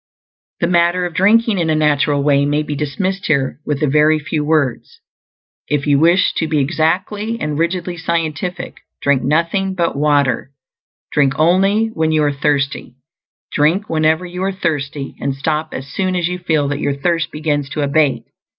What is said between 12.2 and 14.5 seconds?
are thirsty; drink whenever you